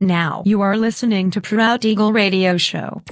Now 0.00 0.42
you 0.44 0.60
are 0.60 0.76
listening 0.76 1.30
to 1.30 1.40
Proud 1.40 1.84
Eagle 1.84 2.12
Radio 2.12 2.58
Show. 2.58 3.02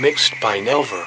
Mixed 0.00 0.34
by 0.40 0.60
Nelver. 0.64 1.06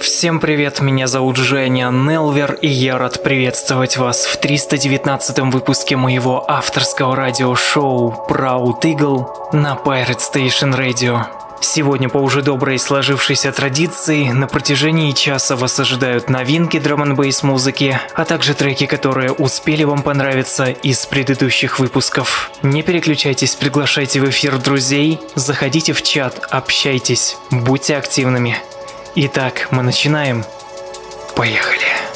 Всем 0.00 0.38
привет, 0.38 0.80
меня 0.80 1.06
зовут 1.06 1.38
Женя 1.38 1.90
Нелвер, 1.90 2.52
и 2.60 2.68
я 2.68 2.98
рад 2.98 3.22
приветствовать 3.22 3.96
вас 3.96 4.26
в 4.26 4.36
319 4.38 5.38
выпуске 5.52 5.96
моего 5.96 6.44
авторского 6.48 7.16
радиошоу 7.16 8.26
Proud 8.28 8.82
Eagle 8.82 9.26
на 9.52 9.74
Pirate 9.74 10.20
Station 10.20 10.76
Radio. 10.76 11.39
Сегодня 11.60 12.08
по 12.08 12.18
уже 12.18 12.42
доброй 12.42 12.78
сложившейся 12.78 13.52
традиции 13.52 14.30
на 14.30 14.46
протяжении 14.46 15.12
часа 15.12 15.56
вас 15.56 15.78
ожидают 15.78 16.30
новинки 16.30 16.78
драм 16.78 17.02
н 17.02 17.18
музыки, 17.42 18.00
а 18.14 18.24
также 18.24 18.54
треки, 18.54 18.86
которые 18.86 19.32
успели 19.32 19.84
вам 19.84 20.02
понравиться 20.02 20.64
из 20.64 21.04
предыдущих 21.06 21.78
выпусков. 21.78 22.50
Не 22.62 22.82
переключайтесь, 22.82 23.54
приглашайте 23.54 24.20
в 24.20 24.28
эфир 24.28 24.58
друзей, 24.58 25.20
заходите 25.34 25.92
в 25.92 26.02
чат, 26.02 26.38
общайтесь, 26.50 27.36
будьте 27.50 27.96
активными. 27.96 28.56
Итак, 29.14 29.68
мы 29.70 29.82
начинаем. 29.82 30.44
Поехали. 31.36 32.09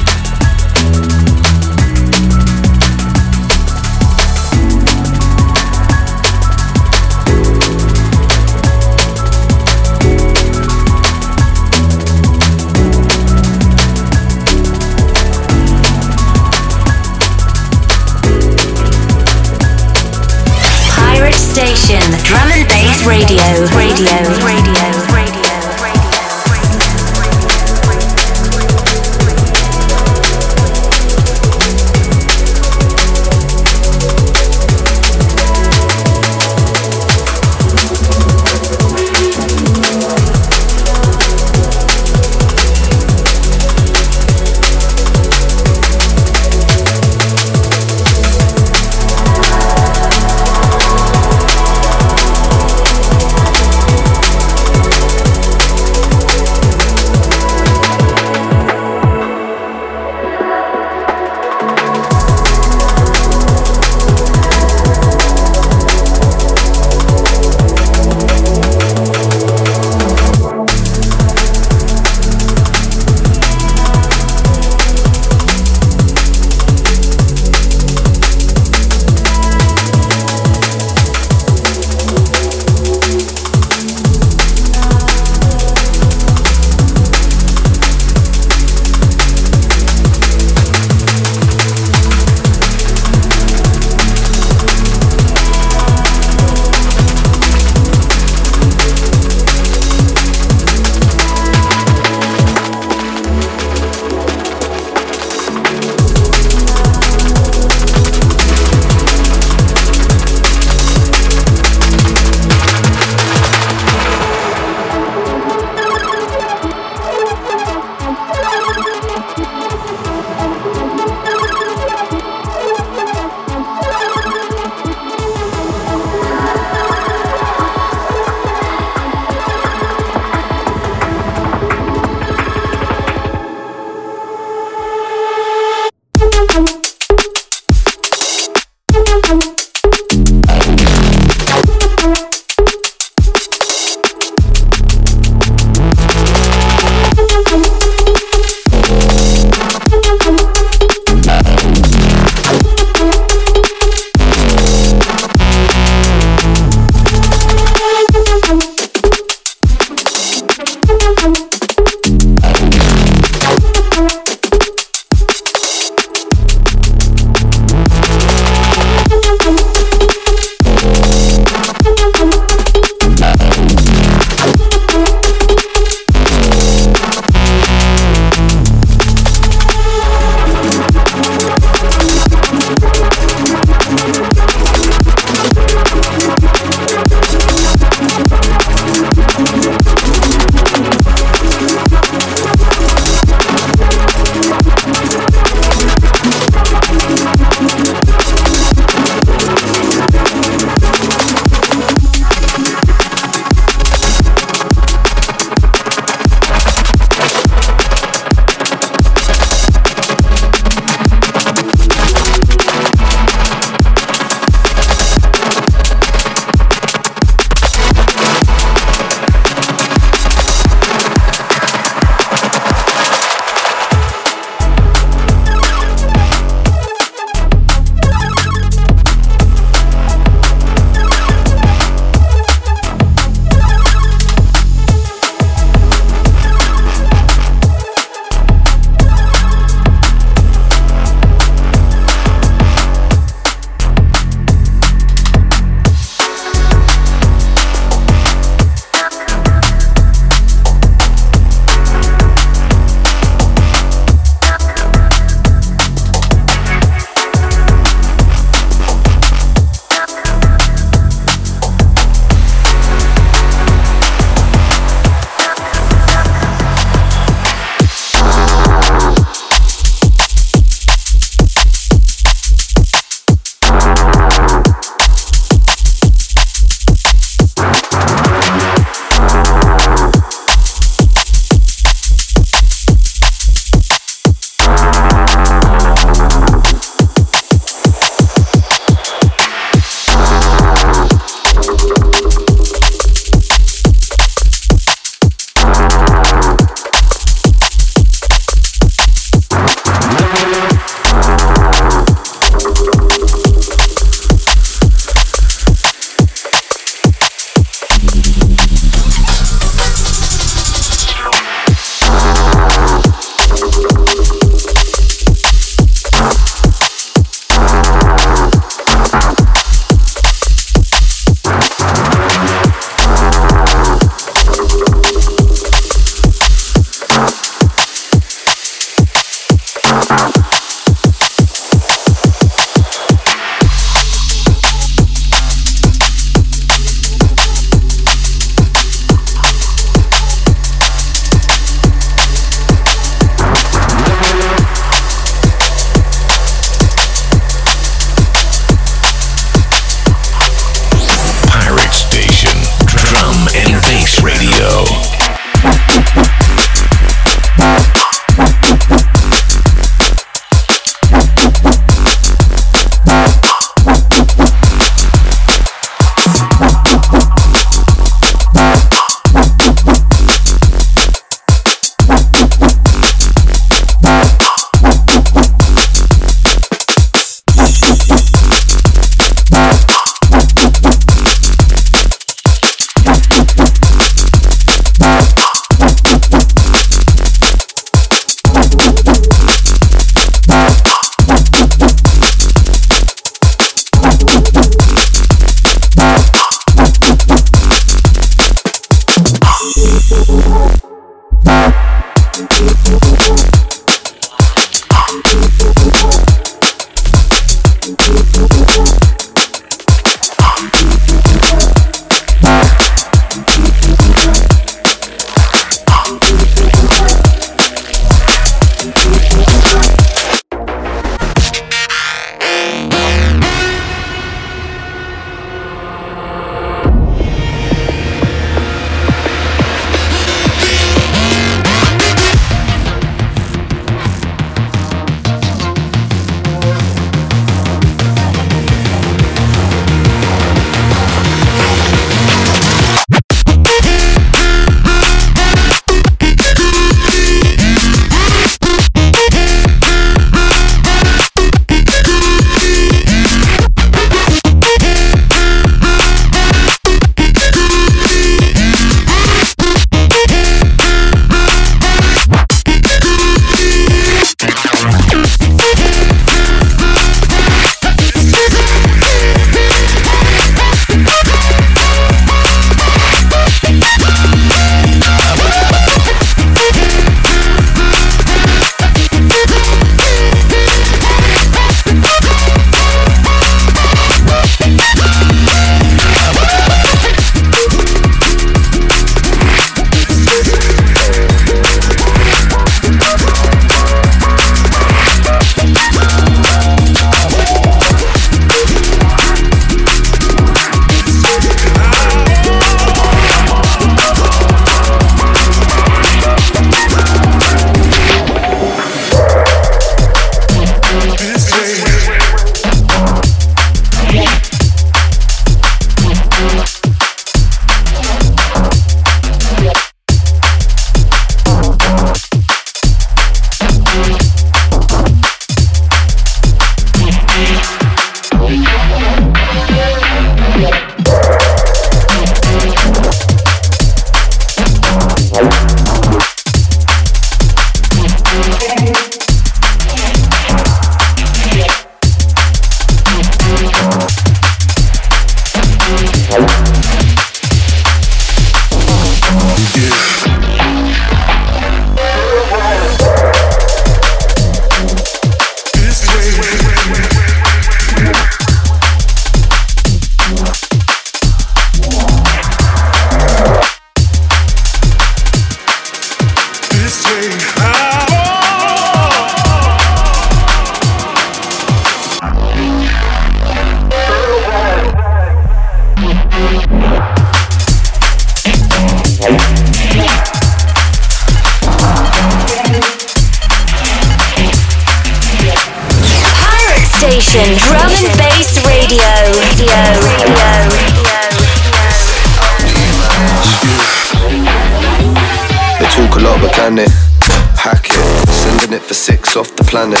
Planet. 599.66 600.00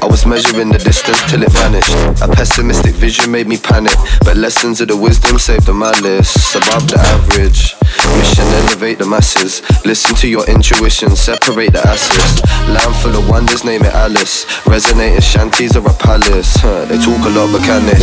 I 0.00 0.06
was 0.06 0.24
measuring 0.24 0.70
the 0.70 0.78
distance 0.78 1.20
till 1.30 1.42
it 1.42 1.52
vanished. 1.52 1.92
A 2.22 2.28
pessimistic 2.28 2.94
vision 2.94 3.30
made 3.30 3.46
me 3.46 3.58
panic, 3.58 3.92
but 4.24 4.36
lessons 4.36 4.80
of 4.80 4.88
the 4.88 4.96
wisdom 4.96 5.38
saved 5.38 5.66
the 5.66 5.74
malice. 5.74 6.32
Above 6.54 6.88
the 6.88 6.98
average, 6.98 7.74
mission 8.16 8.46
elevate 8.62 8.98
the 8.98 9.06
masses. 9.06 9.62
Listen 9.84 10.14
to 10.16 10.28
your 10.28 10.48
intuition, 10.48 11.10
separate 11.16 11.72
the 11.72 11.82
asses. 11.86 12.42
Land 12.70 12.94
full 13.02 13.16
of 13.16 13.28
wonders, 13.28 13.64
name 13.64 13.82
it 13.82 13.92
Alice. 13.92 14.46
Resonating 14.66 15.20
shanties 15.20 15.76
or 15.76 15.86
a 15.86 15.92
palace. 15.94 16.56
Huh, 16.62 16.86
they 16.86 16.96
talk 16.96 17.20
a 17.26 17.30
lot, 17.34 17.52
but 17.52 17.62
can 17.66 17.84
they 17.84 17.98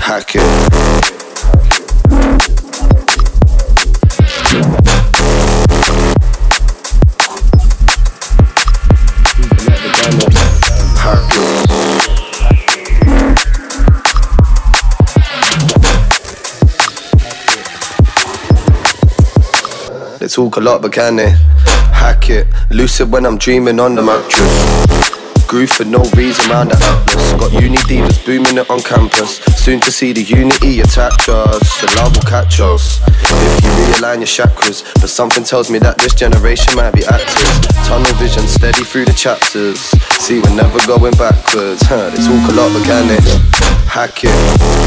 hack 0.00 0.34
it? 0.34 1.26
They 20.18 20.32
talk 20.32 20.56
a 20.56 20.60
lot, 20.60 20.82
but 20.82 20.92
can 20.92 21.14
they 21.14 21.30
hack 21.92 22.30
it? 22.30 22.48
Lucid 22.70 23.12
when 23.12 23.24
I'm 23.24 23.38
dreaming 23.38 23.78
on 23.78 23.94
the 23.94 24.02
mattress. 24.02 25.46
Groove 25.46 25.70
for 25.70 25.84
no 25.84 26.02
reason 26.16 26.50
round 26.50 26.72
the 26.72 26.76
atlas. 26.76 27.32
Got 27.34 27.62
uni 27.62 27.76
divas 27.86 28.18
booming 28.26 28.58
it 28.58 28.68
on 28.68 28.80
campus. 28.80 29.36
Soon 29.54 29.78
to 29.82 29.92
see 29.92 30.12
the 30.12 30.22
unity 30.22 30.80
attach 30.80 31.28
us. 31.28 31.80
The 31.80 31.86
love 31.94 32.16
will 32.16 32.24
catch 32.24 32.58
us. 32.58 33.00
If 33.06 33.62
you 33.62 33.70
realign 33.94 34.18
your 34.18 34.26
chakras, 34.26 34.82
but 35.00 35.10
something 35.10 35.44
tells 35.44 35.70
me 35.70 35.78
that 35.78 35.98
this 35.98 36.14
generation 36.14 36.74
might 36.74 36.90
be 36.90 37.04
active. 37.06 37.76
Tunnel 37.86 38.12
vision 38.14 38.48
steady 38.48 38.82
through 38.82 39.04
the 39.04 39.12
chapters. 39.12 39.94
See, 40.18 40.40
we're 40.40 40.56
never 40.56 40.84
going 40.86 41.14
backwards. 41.14 41.82
Huh, 41.82 42.10
they 42.10 42.16
talk 42.16 42.50
a 42.50 42.52
lot, 42.54 42.72
but 42.72 42.84
can 42.84 43.06
they 43.06 43.20
hack 43.86 44.24
it? 44.24 44.86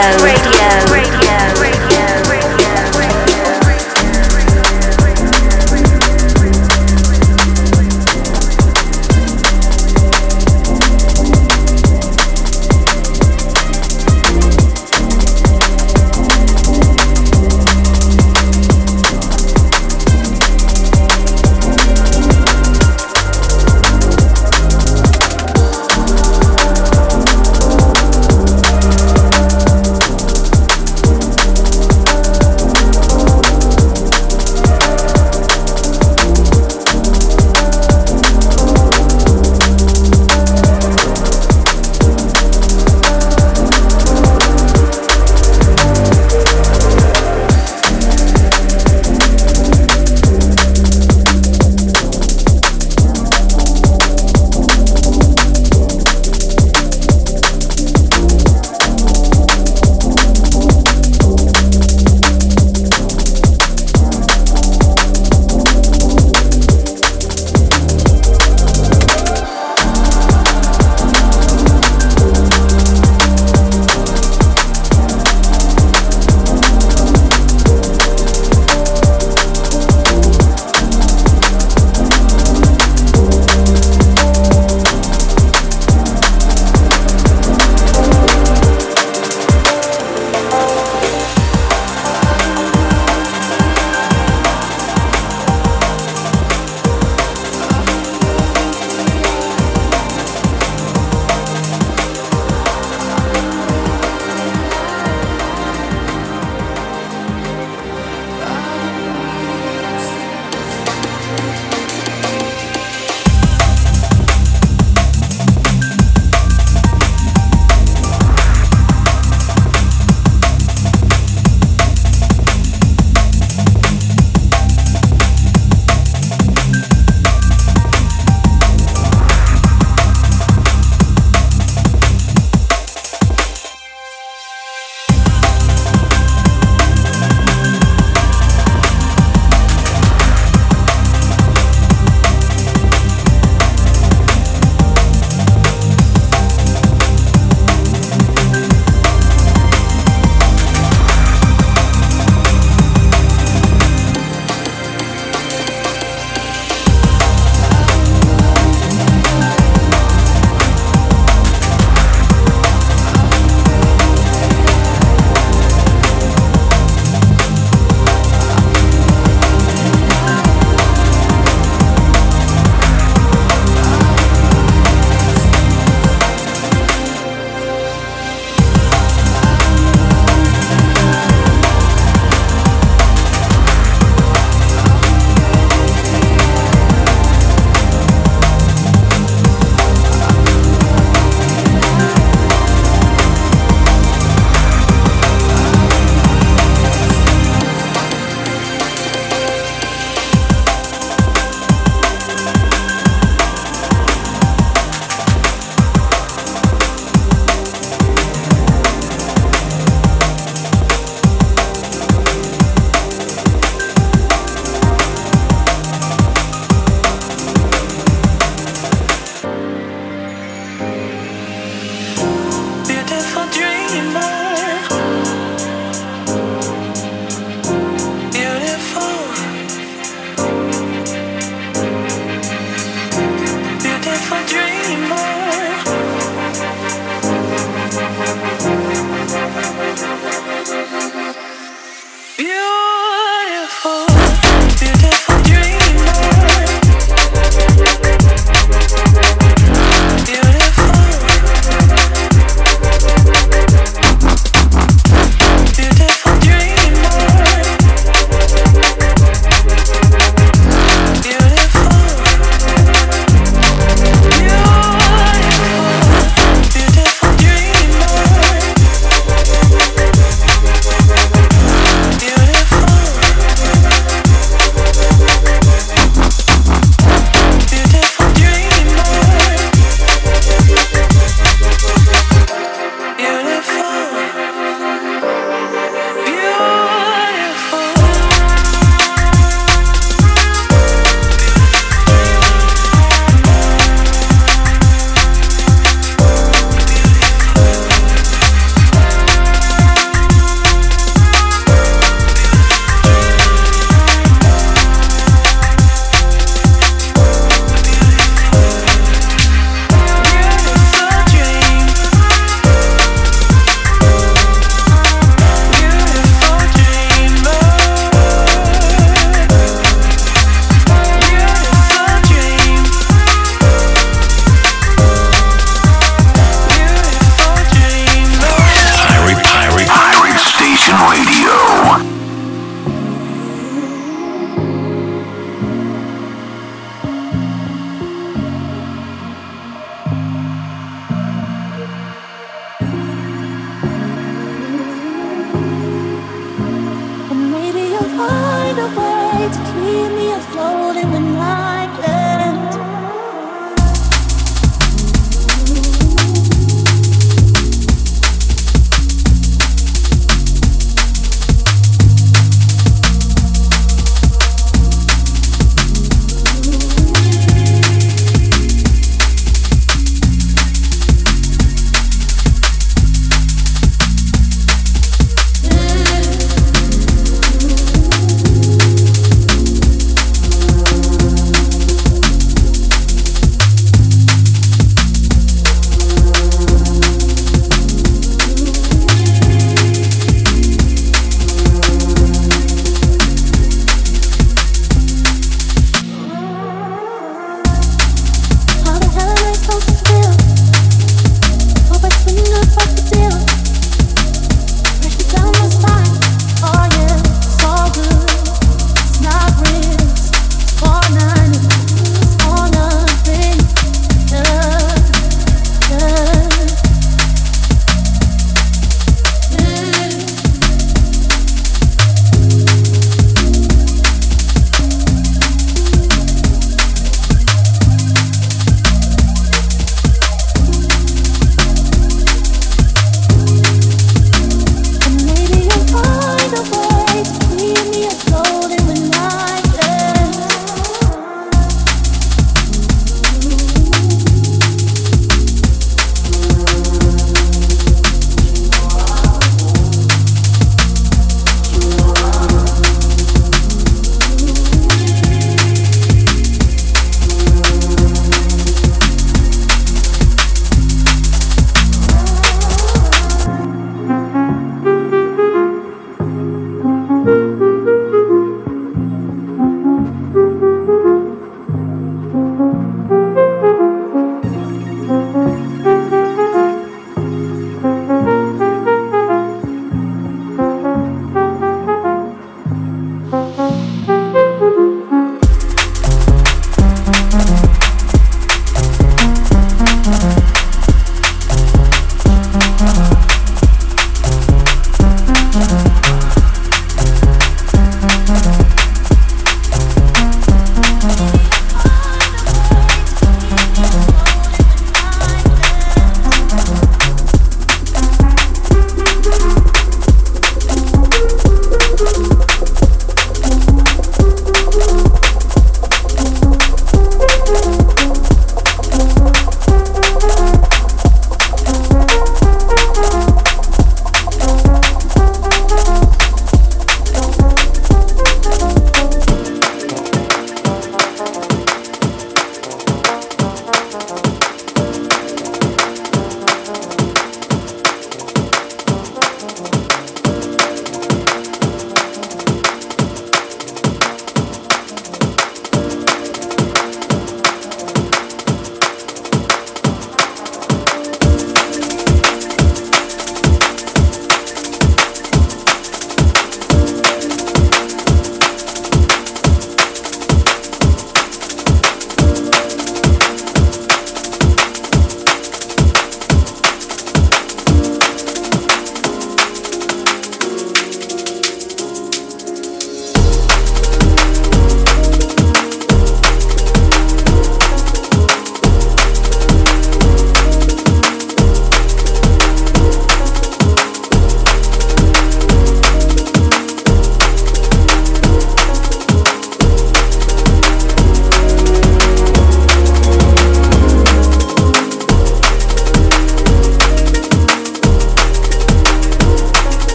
Radio. 0.00 0.57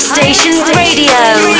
Station 0.00 0.64
Radio. 0.72 1.59